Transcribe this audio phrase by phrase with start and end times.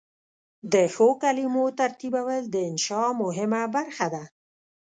[0.73, 4.23] د ښو کلمو ترتیبول د انشأ مهمه برخه ده.